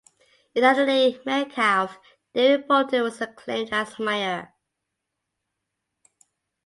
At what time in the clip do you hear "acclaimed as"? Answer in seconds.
3.21-3.99